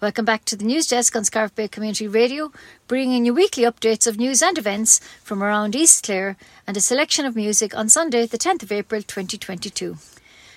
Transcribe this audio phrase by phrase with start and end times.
[0.00, 2.52] Welcome back to the news desk on Scariff Bay Community Radio,
[2.86, 6.36] bringing you weekly updates of news and events from around East Clare
[6.68, 9.96] and a selection of music on Sunday, the 10th of April 2022.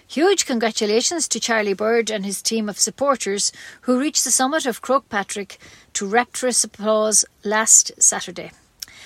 [0.07, 3.51] Huge congratulations to Charlie Bird and his team of supporters
[3.81, 5.57] who reached the summit of Croagh
[5.93, 8.51] to rapturous applause last Saturday.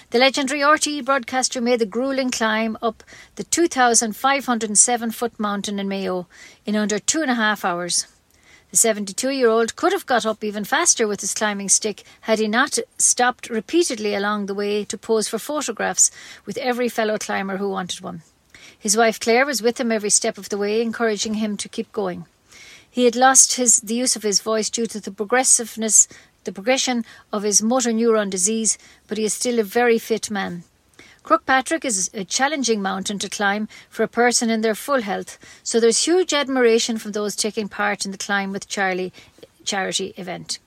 [0.09, 3.03] The legendary RTE broadcaster made the grueling climb up
[3.35, 6.27] the 2,507 foot mountain in Mayo
[6.65, 8.07] in under two and a half hours.
[8.75, 12.39] The 72 year old could have got up even faster with his climbing stick had
[12.39, 16.11] he not stopped repeatedly along the way to pose for photographs
[16.45, 18.21] with every fellow climber who wanted one.
[18.77, 21.89] His wife Claire was with him every step of the way, encouraging him to keep
[21.93, 22.25] going.
[22.91, 26.09] He had lost his, the use of his voice due to the progressiveness,
[26.43, 30.65] the progression of his motor neuron disease, but he is still a very fit man.
[31.25, 35.79] Croagh is a challenging mountain to climb for a person in their full health, so
[35.79, 39.11] there's huge admiration from those taking part in the Climb with Charlie
[39.63, 40.59] charity event.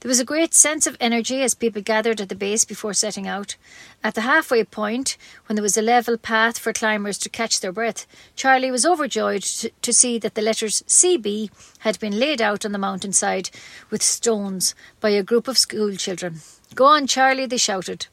[0.00, 3.26] There was a great sense of energy as people gathered at the base before setting
[3.26, 3.56] out.
[4.02, 7.72] At the halfway point, when there was a level path for climbers to catch their
[7.72, 8.06] breath,
[8.36, 12.72] Charlie was overjoyed to, to see that the letters CB had been laid out on
[12.72, 13.48] the mountainside
[13.88, 16.42] with stones by a group of school children.
[16.74, 18.08] Go on, Charlie, they shouted.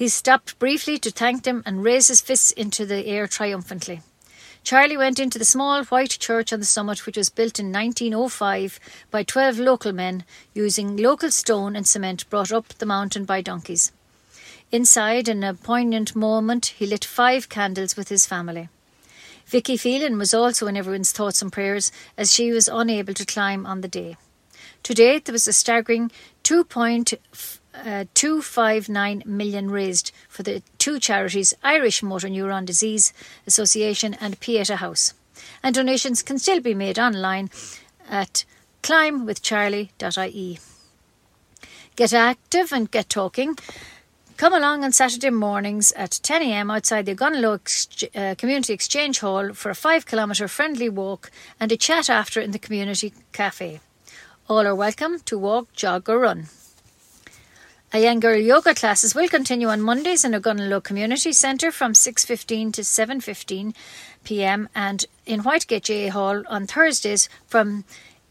[0.00, 4.00] He stopped briefly to thank them and raised his fists into the air triumphantly.
[4.64, 8.80] Charlie went into the small white church on the summit, which was built in 1905
[9.10, 13.92] by 12 local men using local stone and cement brought up the mountain by donkeys.
[14.72, 18.70] Inside, in a poignant moment, he lit five candles with his family.
[19.44, 23.66] Vicky Phelan was also in everyone's thoughts and prayers as she was unable to climb
[23.66, 24.16] on the day.
[24.84, 26.10] To date, there was a staggering
[26.42, 33.12] 2.5 uh, 259 million raised for the two charities Irish Motor Neuron Disease
[33.46, 35.14] Association and Pieta House.
[35.62, 37.50] And donations can still be made online
[38.08, 38.44] at
[38.82, 40.58] climbwithcharlie.ie.
[41.96, 43.56] Get active and get talking.
[44.36, 49.52] Come along on Saturday mornings at 10am outside the Ogonnelloe Ex- uh, Community Exchange Hall
[49.52, 53.80] for a 5 kilometre friendly walk and a chat after in the community cafe.
[54.48, 56.48] All are welcome to walk, jog, or run.
[57.92, 63.74] Iyengar yoga classes will continue on Mondays in Ogonnelloe Community Centre from 6.15 to 7.15
[64.22, 64.68] p.m.
[64.76, 67.82] and in Whitegate GAA Hall on Thursdays from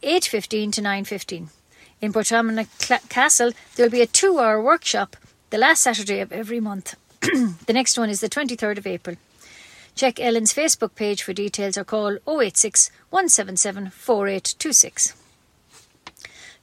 [0.02, 1.50] 8.15 to 9.15.
[2.00, 5.18] In Portumna Castle, there will be a two-hour workshop
[5.50, 6.96] the last Saturday of every month.
[7.20, 9.18] the next one is the 23rd of April.
[9.94, 15.19] Check Ellen's Facebook page for details or call 086 177 4826.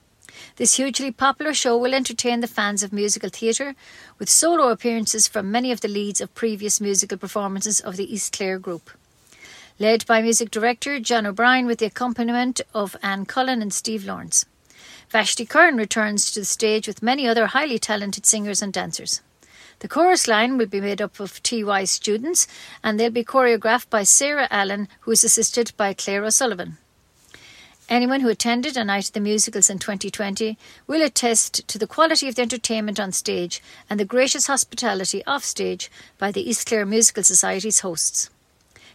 [0.54, 3.74] This hugely popular show will entertain the fans of musical theatre
[4.20, 8.32] with solo appearances from many of the leads of previous musical performances of the East
[8.32, 8.92] Clare group.
[9.80, 14.46] Led by music director John O'Brien with the accompaniment of Anne Cullen and Steve Lawrence.
[15.14, 19.20] Vashti Kern returns to the stage with many other highly talented singers and dancers.
[19.78, 22.48] The chorus line will be made up of TY students
[22.82, 26.78] and they'll be choreographed by Sarah Allen, who is assisted by Claire O'Sullivan.
[27.88, 30.58] Anyone who attended a night of the musicals in 2020
[30.88, 35.44] will attest to the quality of the entertainment on stage and the gracious hospitality off
[35.44, 38.30] stage by the East Clare Musical Society's hosts.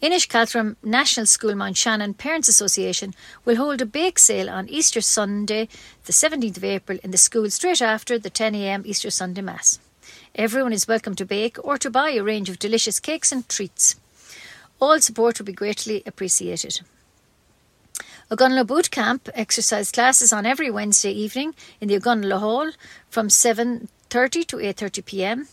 [0.00, 3.12] Inishcaltram National School Mount Shannon Parents Association
[3.44, 5.68] will hold a bake sale on Easter Sunday,
[6.04, 9.78] the 17th of April, in the school straight after the 10am Easter Sunday Mass.
[10.38, 13.96] Everyone is welcome to bake or to buy a range of delicious cakes and treats.
[14.78, 16.80] All support will be greatly appreciated.
[18.30, 22.70] Ogonnelloe Boot Camp exercise classes on every Wednesday evening in the Ogonnelloe Hall
[23.08, 25.48] from 7.30 to 8.30 pm.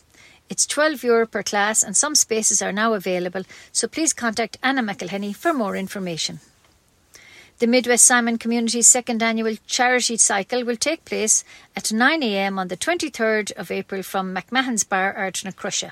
[0.49, 4.83] It's 12 euro per class and some spaces are now available, so please contact Anna
[4.83, 6.41] McElhenney for more information.
[7.63, 11.45] The Midwest Simon Community's second annual charity cycle will take place
[11.77, 15.91] at 9am on the 23rd of April from McMahon's Bar, Ardnacrusha.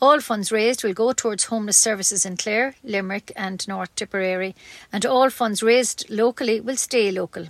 [0.00, 4.54] All funds raised will go towards homeless services in Clare, Limerick, and North Tipperary,
[4.90, 7.48] and all funds raised locally will stay local.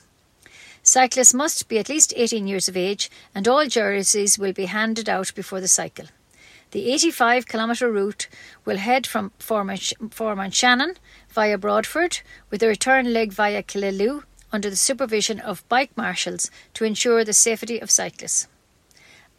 [0.83, 5.09] Cyclists must be at least 18 years of age, and all jerseys will be handed
[5.09, 6.07] out before the cycle.
[6.73, 8.27] The 85 kilometre route
[8.65, 10.97] will head from Shannon
[11.35, 14.23] via Broadford with a return leg via Killaloe
[14.53, 18.47] under the supervision of bike marshals to ensure the safety of cyclists.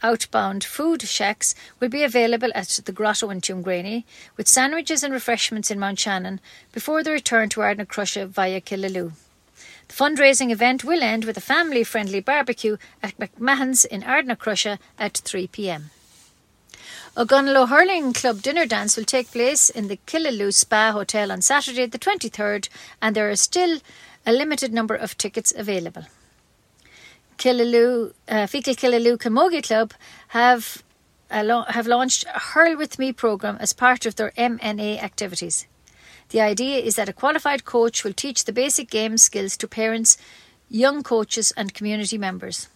[0.03, 4.03] Outbound food shacks will be available at the Grotto in Tuamgraney,
[4.35, 6.41] with sandwiches and refreshments in Mount Shannon
[6.73, 9.13] before the return to Ardnacrusha via Killaloe.
[9.87, 15.17] The fundraising event will end with a family friendly barbecue at McMahon's in Ardnacrusha at
[15.19, 15.91] 3 pm.
[17.17, 21.85] Ogonnelloe Hurling Club dinner dance will take place in the Killaloe Spa Hotel on Saturday,
[21.85, 22.67] the 23rd,
[23.01, 23.79] and there are still
[24.25, 26.03] a limited number of tickets available.
[27.37, 29.93] Killaloe, uh, Feakle Killaloe Camogie Club
[30.29, 30.83] have,
[31.31, 35.67] uh, have launched a Hurl With Me programme as part of their MNA activities.
[36.31, 40.17] The idea is that a qualified coach will teach the basic game skills to parents,
[40.69, 42.67] young coaches, and community members.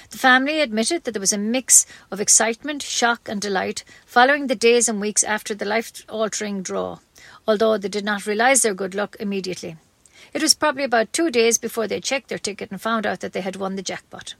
[0.08, 4.54] The family admitted that there was a mix of excitement, shock, and delight following the
[4.54, 7.00] days and weeks after the life altering draw,
[7.46, 9.76] although they did not realise their good luck immediately.
[10.32, 13.34] It was probably about two days before they checked their ticket and found out that
[13.34, 14.34] they had won the jackpot.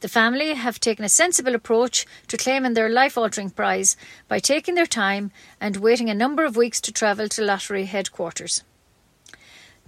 [0.00, 3.96] The family have taken a sensible approach to claiming their life altering prize
[4.28, 5.30] by taking their time
[5.60, 8.62] and waiting a number of weeks to travel to lottery headquarters.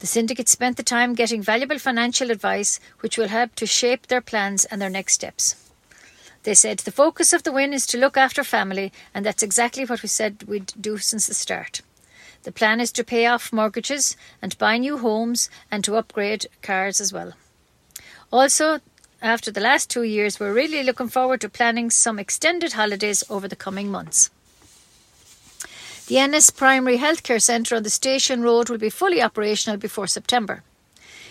[0.01, 4.21] The syndicate spent the time getting valuable financial advice which will help to shape their
[4.21, 5.57] plans and their next steps.
[6.43, 9.85] They said the focus of the win is to look after family, and that's exactly
[9.85, 11.83] what we said we'd do since the start.
[12.43, 17.01] The plan is to pay off mortgages and buy new homes and to upgrade cars
[17.01, 17.35] as well.
[18.33, 18.81] Also,
[19.23, 23.47] after the last two years, we're really looking forward to planning some extended holidays over
[23.47, 24.31] the coming months.
[26.09, 30.65] The Ennis Primary Healthcare Centre on the Station Road will be fully operational before September.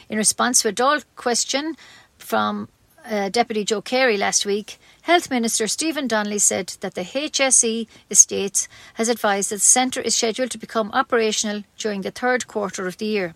[0.08, 1.76] In response to a Dáil question
[2.18, 2.70] from
[3.06, 8.70] uh, Deputy Joe Carey last week, Health Minister Stephen Donnelly said that the HSE Estates
[8.94, 12.98] has advised that the centre is scheduled to become operational during the third quarter of
[12.98, 13.36] the year.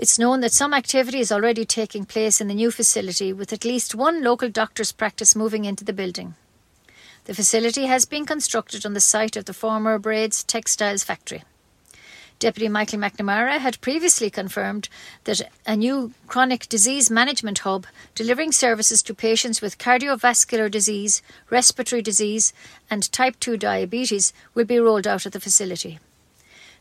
[0.00, 3.66] It's known that some activity is already taking place in the new facility, with at
[3.66, 6.36] least one local doctor's practice moving into the building.
[7.26, 11.42] The facility has been constructed on the site of the former Braids Textiles factory.
[12.38, 14.88] Deputy Michael McNamara had previously confirmed
[15.24, 22.00] that a new chronic disease management hub delivering services to patients with cardiovascular disease, respiratory
[22.00, 22.54] disease,
[22.90, 25.98] and type 2 diabetes will be rolled out at the facility.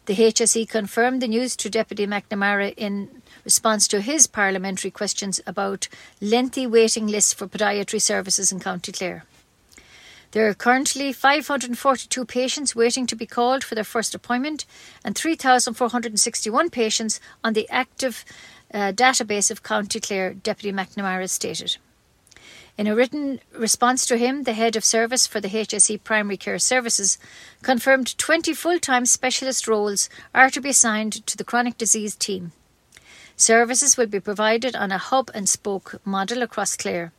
[0.10, 5.88] The HSE confirmed the news to Deputy McNamara in response to his parliamentary questions about
[6.20, 9.24] lengthy waiting lists for podiatry services in County Clare.
[10.32, 14.66] There are currently 542 patients waiting to be called for their first appointment
[15.06, 18.26] and 3,461 patients on the active
[18.74, 21.78] uh, database of County Clare, Deputy McNamara stated.
[22.80, 26.58] In a written response to him, the head of service for the HSE Primary Care
[26.60, 27.18] Services
[27.62, 32.54] confirmed 20 full time specialist roles are to be assigned to the chronic disease team.
[33.36, 37.12] Services will be provided on a hub and spoke model across Clare.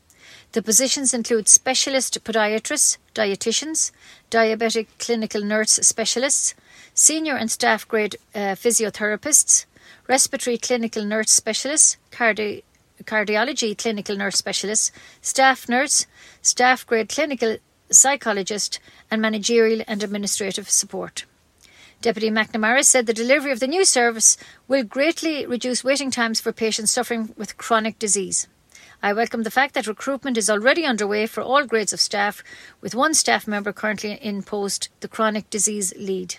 [0.53, 3.91] The positions include specialist podiatrists, dietitians,
[4.31, 6.55] diabetic clinical nurse specialists,
[6.95, 9.67] senior and staff grade uh, physiotherapists,
[10.09, 12.65] respiratory clinical nurse specialists, cardi-
[13.05, 16.07] cardiology clinical nurse specialist, staff nurse,
[16.43, 17.57] staff grade clinical
[17.91, 18.79] psychologist,
[19.11, 21.25] and managerial and administrative support.
[22.03, 26.53] Deputy McNamara said the delivery of the new service will greatly reduce waiting times for
[26.53, 28.47] patients suffering with chronic disease.
[29.03, 32.43] I welcome the fact that recruitment is already underway for all grades of staff,
[32.81, 36.37] with one staff member currently in post, the chronic disease lead.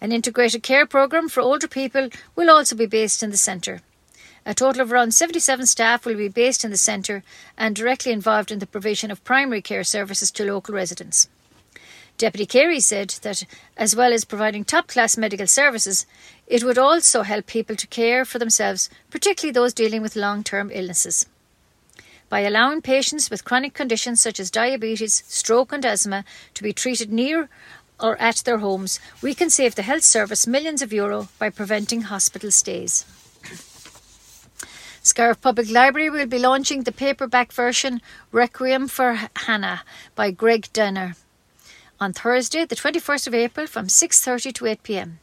[0.00, 3.80] An integrated care programme for older people will also be based in the centre.
[4.48, 7.24] A total of around 77 staff will be based in the centre
[7.58, 11.28] and directly involved in the provision of primary care services to local residents.
[12.16, 13.42] Deputy Carey said that,
[13.76, 16.06] as well as providing top class medical services,
[16.46, 20.70] it would also help people to care for themselves, particularly those dealing with long term
[20.72, 21.26] illnesses.
[22.28, 26.24] By allowing patients with chronic conditions such as diabetes, stroke, and asthma
[26.54, 27.48] to be treated near
[27.98, 32.02] or at their homes, we can save the health service millions of euro by preventing
[32.02, 33.04] hospital stays.
[35.06, 39.84] Scariff Public Library will be launching the paperback version Requiem for Hannah
[40.16, 41.14] by Greg Denner
[42.00, 45.20] on Thursday, the 21st of April from 6:30 to 8 p.m.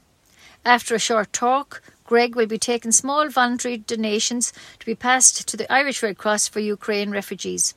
[0.63, 5.57] After a short talk, Greg will be taking small voluntary donations to be passed to
[5.57, 7.73] the Irish Red Cross for Ukraine refugees.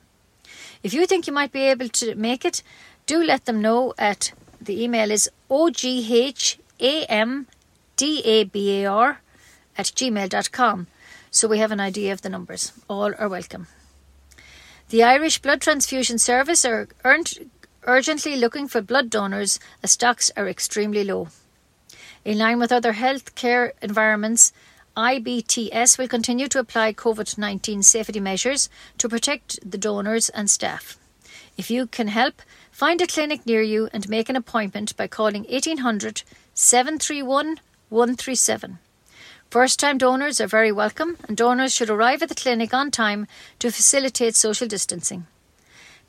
[0.83, 2.63] If you think you might be able to make it,
[3.05, 7.47] do let them know at the email is oghamdabar
[9.77, 10.87] at gmail.com
[11.37, 12.71] so we have an idea of the numbers.
[12.89, 13.67] All are welcome.
[14.89, 16.87] The Irish Blood Transfusion Service are
[17.85, 21.27] urgently looking for blood donors as stocks are extremely low.
[22.25, 24.51] In line with other health care environments,
[24.95, 28.67] IBTS will continue to apply COVID 19 safety measures
[28.97, 30.97] to protect the donors and staff.
[31.55, 32.41] If you can help,
[32.71, 36.23] find a clinic near you and make an appointment by calling 1800
[36.55, 38.79] 731 137.
[39.49, 43.27] First time donors are very welcome, and donors should arrive at the clinic on time
[43.59, 45.25] to facilitate social distancing.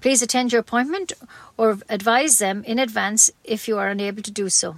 [0.00, 1.12] Please attend your appointment
[1.56, 4.76] or advise them in advance if you are unable to do so.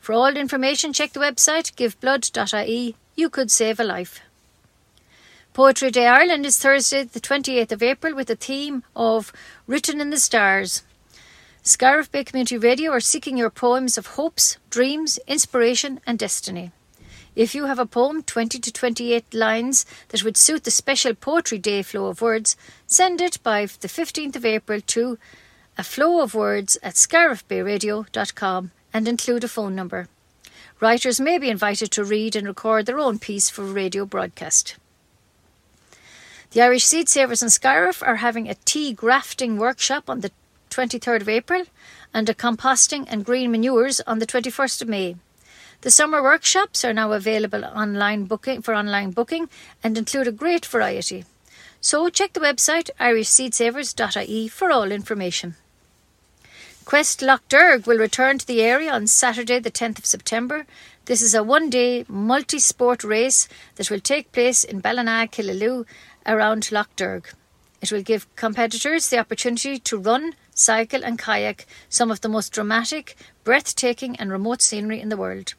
[0.00, 2.96] For all information, check the website giveblood.ie.
[3.14, 4.20] You could save a life.
[5.52, 9.32] Poetry Day Ireland is Thursday, the 28th of April, with the theme of
[9.68, 10.82] Written in the Stars.
[11.62, 16.72] Scariff Bay Community Radio are seeking your poems of hopes, dreams, inspiration, and destiny.
[17.36, 21.58] If you have a poem, 20 to 28 lines, that would suit the special Poetry
[21.58, 22.56] Day flow of words,
[22.86, 25.18] send it by the 15th of April to
[25.78, 30.08] a flow of words at scariffbayradio.com and include a phone number.
[30.80, 34.76] Writers may be invited to read and record their own piece for radio broadcast.
[36.50, 40.32] The Irish Seed Savers in Scariff are having a tea grafting workshop on the
[40.70, 41.64] 23rd of April
[42.12, 45.16] and a composting and green manures on the 21st of May.
[45.82, 49.48] The summer workshops are now available online booking for online booking
[49.82, 51.24] and include a great variety.
[51.80, 55.54] So check the website irishseedsavers.ie for all information.
[56.84, 60.66] Quest Lough Derg will return to the area on Saturday, the 10th of September.
[61.06, 65.86] This is a one day multi sport race that will take place in Ballina, Killaloe,
[66.26, 67.32] around Lough Derg.
[67.80, 72.52] It will give competitors the opportunity to run, cycle, and kayak some of the most
[72.52, 75.54] dramatic, breathtaking, and remote scenery in the world.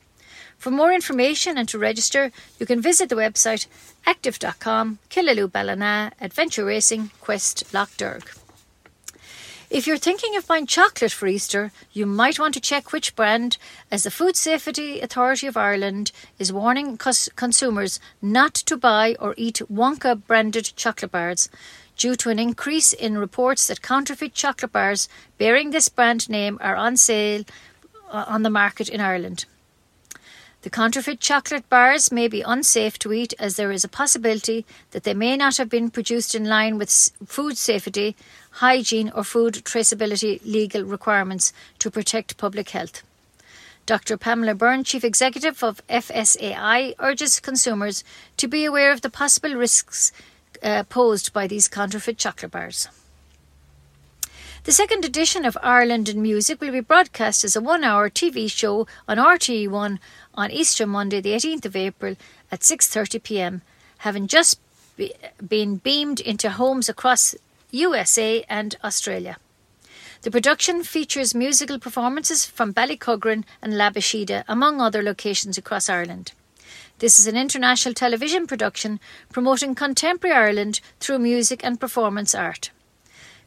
[0.61, 3.65] For more information and to register, you can visit the website
[4.05, 8.29] active.com, Killaloe Ballina, Adventure Racing, Quest Lough Derg.
[9.71, 13.57] If you're thinking of buying chocolate for Easter, you might want to check which brand,
[13.89, 19.33] as the Food Safety Authority of Ireland is warning cons- consumers not to buy or
[19.37, 21.49] eat Wonka branded chocolate bars
[21.97, 26.75] due to an increase in reports that counterfeit chocolate bars bearing this brand name are
[26.75, 27.45] on sale
[28.11, 29.45] uh, on the market in Ireland.
[30.63, 35.03] The counterfeit chocolate bars may be unsafe to eat as there is a possibility that
[35.03, 36.91] they may not have been produced in line with
[37.25, 38.15] food safety,
[38.51, 43.01] hygiene, or food traceability legal requirements to protect public health.
[43.87, 44.17] Dr.
[44.17, 48.03] Pamela Byrne, Chief Executive of FSAI, urges consumers
[48.37, 50.11] to be aware of the possible risks
[50.61, 52.87] uh, posed by these counterfeit chocolate bars.
[54.63, 58.49] The second edition of Ireland in Music will be broadcast as a one hour TV
[58.49, 59.97] show on RTE1
[60.33, 62.15] on Easter Monday, the 18th of April
[62.51, 63.61] at 6:30 p.m.
[63.99, 64.59] Having just
[64.97, 65.13] be,
[65.47, 67.35] been beamed into homes across
[67.71, 69.37] USA, and Australia.
[70.23, 76.33] The production features musical performances from Ballycuggaran and Labasheeda, among other locations across Ireland.
[76.99, 78.99] This is an international television production
[79.31, 82.69] promoting contemporary Ireland through music and performance art.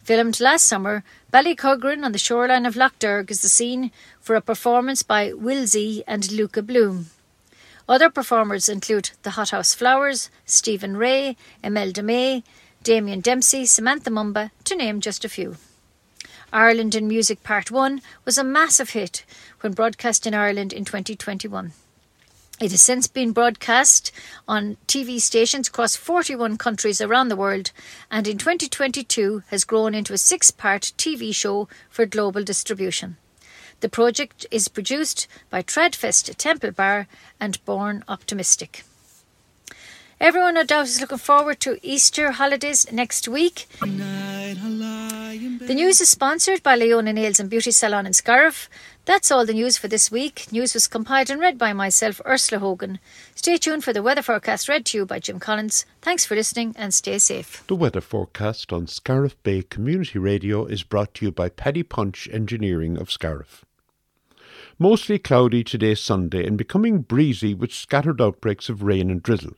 [0.05, 4.43] Filmed last summer, Ballycuggaran on the shoreline of Lough Derg is the scene for a
[4.43, 7.07] performance by Wilsey and Luka Bloom.
[7.89, 12.45] Other performers include the Hothouse Flowers, Stephen Ray, Imelda May,
[12.83, 15.57] Damien Dempsey, Samantha Mumba, to name just a few.
[16.53, 19.25] Ireland in Music Part 1 was a massive hit
[19.61, 21.73] when broadcast in Ireland in 2021.
[22.61, 24.13] It has since been broadcast
[24.47, 27.73] on TV stations across 41 countries around the world
[28.13, 33.17] and in 2022 has grown into a six part TV show for global distribution.
[33.81, 37.09] The project is produced by Tradfest Temple Bar
[37.41, 38.85] and Born Optimistic.
[40.21, 43.67] Everyone, no doubt, is looking forward to Easter holidays next week.
[43.81, 48.71] The news is sponsored by Leona Nails and Beauty Salon in Scariff.
[49.07, 50.51] That's all the news for this week.
[50.53, 53.01] News was compiled and read by myself, Ursula Hogan.
[53.35, 55.85] Stay tuned for the weather forecast read to you by Jim Collins.
[56.01, 57.65] Thanks for listening and stay safe.
[57.67, 62.29] The weather forecast on Scariff Bay Community Radio is brought to you by Paddy Punch
[62.33, 63.65] Engineering of Scariff.
[64.79, 69.55] Mostly cloudy today, Sunday, and becoming breezy with scattered outbreaks of rain and drizzle.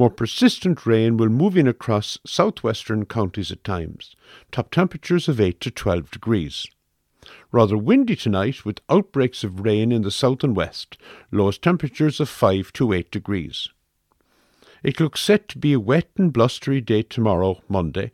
[0.00, 4.16] More persistent rain will move in across southwestern counties at times.
[4.50, 6.66] Top temperatures of 8 to 12 degrees.
[7.52, 10.96] Rather windy tonight with outbreaks of rain in the south and west.
[11.30, 13.68] Lowest temperatures of 5 to 8 degrees.
[14.82, 18.10] It looks set to be a wet and blustery day tomorrow, Monday,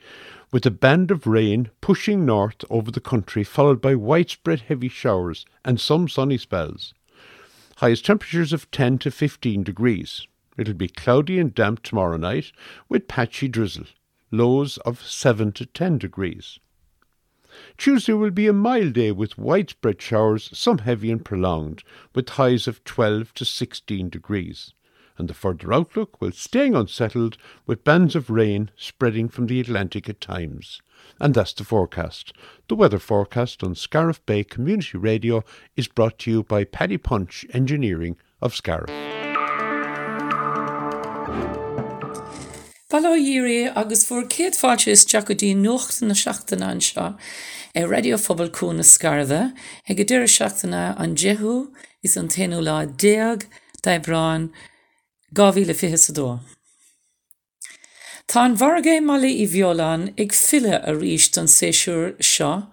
[0.50, 5.46] with a band of rain pushing north over the country, followed by widespread heavy showers
[5.64, 6.94] and some sunny spells.
[7.76, 10.26] Highest temperatures of 10 to 15 degrees.
[10.56, 12.52] It'll be cloudy and damp tomorrow night
[12.88, 13.86] with patchy drizzle,
[14.30, 16.58] lows of 7 to 10 degrees.
[17.78, 21.82] Tuesday will be a mild day with widespread showers, some heavy and prolonged,
[22.14, 24.72] with highs of 12 to 16 degrees.
[25.18, 30.08] And the further outlook will staying unsettled with bands of rain spreading from the Atlantic
[30.10, 30.82] at times.
[31.18, 32.34] And that's the forecast.
[32.68, 35.42] The weather forecast on Scariff Bay Community Radio
[35.76, 39.15] is brought to you by Paddy Punch Engineering of Scariff.
[42.90, 47.06] Ballíri agus bfuair céad fáilte is teach go dtí nuachta na seachtainna an seo
[47.74, 49.40] é radiofobal na scarda
[49.90, 53.48] ag go dúir seachtainna an jehu is an téú lá déag
[53.82, 54.50] daibráin
[55.34, 56.38] gáhíle fihe dó.
[58.28, 62.70] Tá bhargé mala i bheolán ag file a ríist an séisiúr seo,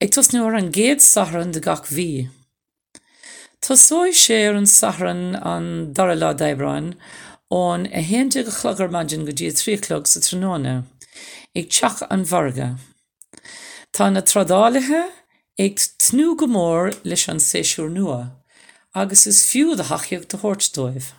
[0.00, 2.28] ag tus nuair an géad saran de gach bhí.
[3.60, 6.94] Tásóid sé an saran an dar lá daibráin
[7.50, 10.84] ón a héinte go chlugar maidin go dtí trílog sa tróna,
[11.56, 12.78] ag teach an bharga.
[13.92, 15.10] Tá na tradálathe
[15.58, 18.20] ag tnú go mór leis an séisiúr nua,
[18.94, 21.10] agus is fiú a hachiíoh de thuirtdóibh.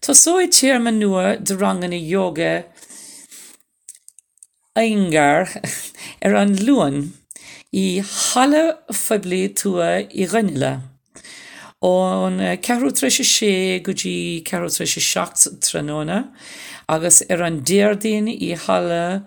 [0.00, 2.64] Tá sóid tíarman nua de rangan i yoga
[4.78, 5.50] eingar
[6.24, 7.00] ar an luan
[7.74, 10.95] í challe febli tua i rinneile.
[11.84, 16.32] Ón ceú tre sé go dtí ceú tre seach tróna,
[16.88, 19.26] agus ar an déirdaon í halle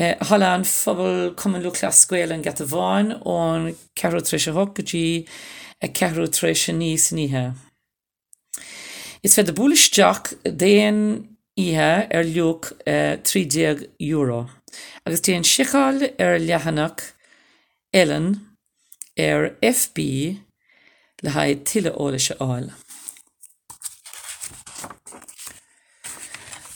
[0.00, 5.26] Hall an fphobal cumú clascuil an get a bháin ón ceú tre ho go dtí
[5.82, 7.52] a ceú tre níos níthe.
[9.22, 14.48] Is fé de búlisteach déon ihe ar luúk uh, 30 euro.
[15.04, 17.12] agus déon siáil ar lehanach
[17.92, 18.40] Ellen
[19.18, 19.98] ar FB
[21.22, 22.70] le haid tiile óla se áil.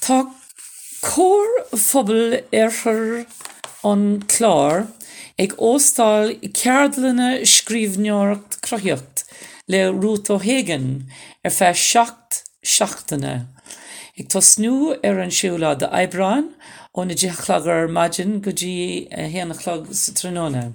[0.02, 0.22] Tá
[1.02, 3.26] cór fphobal arthir
[3.90, 4.86] an chlár
[5.42, 9.26] ag óstáil ceardlanna scríbneocht crothiocht
[9.68, 10.88] le rút ó hégan
[11.44, 13.36] ar fe secht seachtainna.
[14.16, 16.52] Ig tá snú ar an siúla de Ebrán
[16.94, 18.76] ó na ddíchlagar maidin go dtí
[19.10, 20.68] héananachlag sa tróna.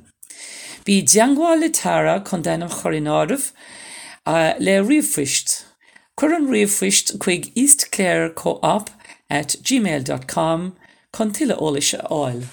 [0.86, 3.52] Bhí deangáil tara chun déanam choinámh
[4.26, 5.65] uh, le riomhfuist.
[6.17, 8.89] Cur an riomhfuist chuig Eastclair co-op
[9.30, 10.74] at gmail.com
[11.15, 12.48] chun tiile ólaise áil.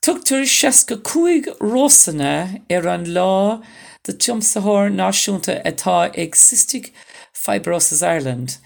[0.00, 3.60] Tugtar seaca cuaig Rosanna ar an lá
[4.04, 6.92] de tiomsathir náisiúnta atá ag Cystic
[7.34, 8.56] Fibrosis Ireland,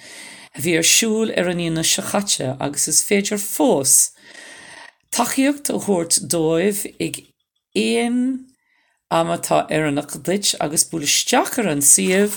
[0.55, 4.13] a bhí ar siúil ar an íana sechatte agus is féidir fós.
[5.11, 7.25] Taíocht a thuirt dóibh ag
[7.75, 8.47] éon
[9.11, 12.37] amatá ar an nachdit agus bulisteachar an siomh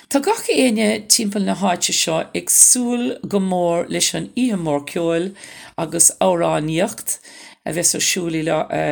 [0.09, 5.35] Tá gacha aine timppel na háite seo ag súl go mór leis an íhamór ceil
[5.77, 7.19] agus áráníocht
[7.67, 8.43] a bheits arsúlí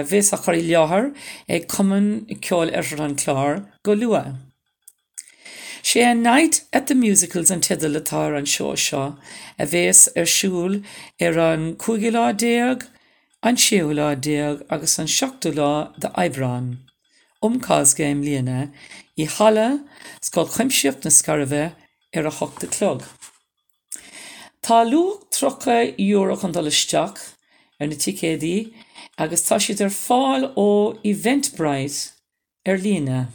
[0.09, 1.13] bhés a choirí leathair
[1.47, 2.07] ag cuman
[2.47, 4.23] ceil ar an chlár go lua.
[5.85, 9.03] sé an Night at the Musicals an tiidir letá an seo seo
[9.59, 10.81] a bhés arsúl
[11.21, 12.87] ar an cuaigi lá déag,
[13.43, 16.65] an siú lá déag agus an seachú lá de Ebrán.
[17.43, 18.73] Umcásgéim líana
[19.15, 19.85] i challe
[20.25, 21.71] scáil chuimseocht na scarveh
[22.17, 23.05] ar a chochtta clog.
[24.65, 27.34] Tá lú trocha dúach an dolisteach
[27.79, 28.73] ar na ticédí
[29.17, 32.11] agus tá siad ar fáil ó Eventbrite
[32.65, 33.27] ar lína.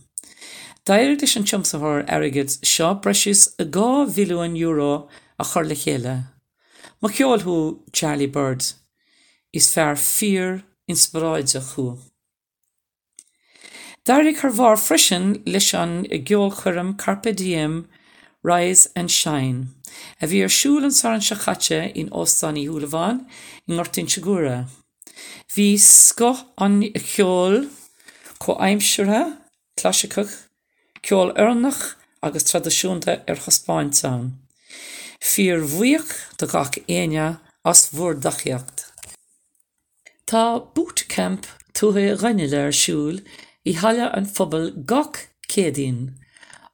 [0.90, 6.14] Dair is an chumsathir agad seo breis a gá bhíúin euro a chur le chéile.
[7.00, 8.64] Má ceolthú Charlie Bird
[9.52, 11.86] is fear fear inspiráide chu.
[14.04, 17.86] Darig chu bhar frisin leis an i ggheol chum Carpe Diem,
[18.42, 19.68] Rise and Shine,
[20.20, 23.26] a bhí arsúl an san se chatte in Osstaí Húlaháin
[23.68, 24.66] in Nortin Segura.
[25.54, 26.82] Bhí sco an
[27.14, 27.68] cheol
[28.40, 29.36] có aimimsere,
[29.78, 30.49] cláisicuch,
[31.06, 34.32] ceol arnach agus tradiisiúnta ar chospáinteán.
[35.20, 38.86] Fír bhuioch do gach éine as bhór dachiacht.
[40.28, 43.20] Tá bootcamp tuthe rinneile arsúl
[43.64, 46.00] i haile an fphobal gach cédín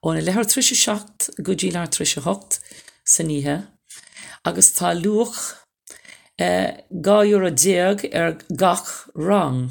[0.07, 2.61] óna lethir trise secht go dtí lear trise hocht
[3.05, 3.57] san níthe,
[4.45, 5.41] agus tá luach
[6.39, 9.71] eh, gáúor a déag ar gach rang.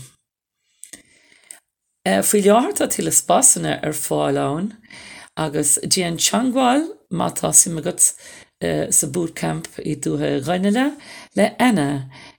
[2.05, 4.67] Eh, Fuoi leart a tiile spásanna ar fáilán
[5.35, 8.13] agus dé an teangáil mátá simagat
[8.61, 10.91] eh, sa bootcamp i dúthe rinneile
[11.33, 11.87] le ena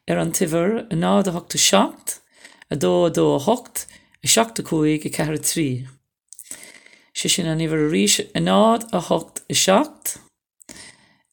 [0.06, 2.20] ar an tihar a nád a hoachta secht,
[2.70, 3.88] a dó a dó a hocht
[4.22, 5.66] i seachta cuaig i ceir trí.
[7.10, 10.20] Si sin an ihar ríis a nád a hocht i secht,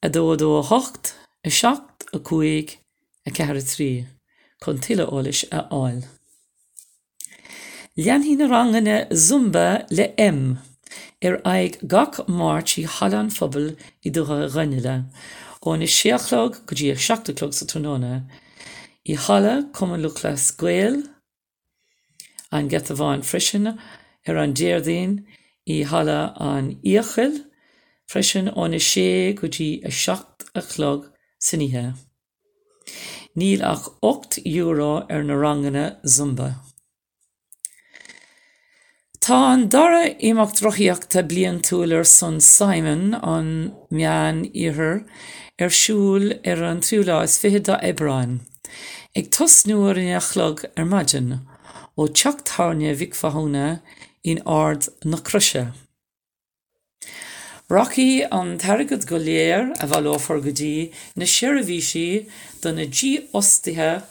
[0.02, 1.14] a dó a dó a hocht
[1.46, 2.80] i secht a cuaig
[3.30, 3.92] a ceir trí,
[4.58, 6.02] chun tiile ólis a áil.
[7.96, 10.58] Leanhí na rangane zumba le M
[11.24, 13.68] ar aag gach máirtí hallan fphobal
[14.02, 14.96] i do runnneile,
[15.62, 18.26] ó na siolog go dtí ag 16log sa tróna.
[19.06, 21.04] I halla cum an lulas gweil
[22.52, 25.16] an get a bháin frisin ar an déirdaon
[25.70, 27.44] i halla an íochail,
[28.10, 31.88] freisin óna sé go dtí a 16 alog sinithe.
[33.38, 36.56] Níl ach 8 euro ar na rangane zumba.
[39.24, 45.06] Tá an dara imach trochiíachta blion túir son Simon an mean ihir
[45.58, 48.42] arsúl ar an trúlá is fihéad a Ebráin.
[49.16, 51.30] Ag tosnúir in achlog ar maidin
[51.96, 53.80] ó teachtarne vicfahona
[54.26, 55.72] in ard na cruse.
[57.70, 62.28] Rocky an targad go léir a bhil ófar godí na seirbhísí
[62.60, 64.04] don na dí ostithe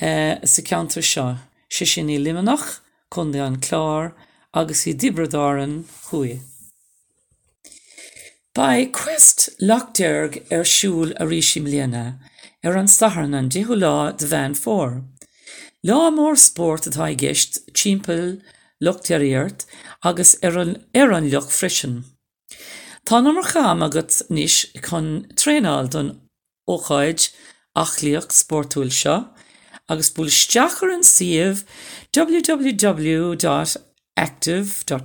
[0.00, 1.36] uh, sa counter seo,
[1.68, 2.80] si sin í limanach
[3.12, 4.12] chun an chlár
[4.52, 6.40] agus i dibredáan chuie.
[8.54, 12.18] Ba quest lochdeirg ar siúil a ríisi mlíana
[12.64, 15.02] ar an saharn an dehu lá de bhean fór.
[15.86, 18.40] Lá mór sppót atá gist timppel
[18.82, 19.66] lochteirt
[20.02, 22.02] agus ar an ar an leoch frisin.
[23.06, 26.10] Tá mar chaam agat níis chun tréál don
[26.68, 27.30] óáid
[27.76, 29.30] achlíocht sportúil seo,
[29.88, 31.62] agus búil steachar an siomh
[32.12, 33.89] www.
[34.20, 34.84] active